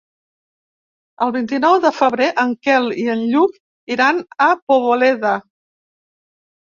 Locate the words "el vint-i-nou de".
1.25-1.91